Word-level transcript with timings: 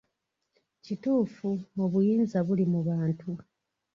Kituufu, 0.83 1.49
obuyinza 1.83 2.39
buli 2.47 2.65
mu 2.71 2.79
bantu. 2.87 3.29